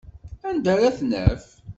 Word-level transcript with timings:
Anda 0.47 0.71
ara 0.75 0.91
t-naf? 0.97 1.45